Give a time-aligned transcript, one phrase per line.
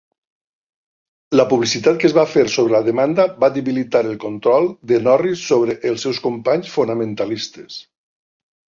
[1.39, 5.47] La publicitat que es va fer sobre la demanda va debilitar el control de Norris
[5.53, 7.83] sobre els seus companys fonamentalistes.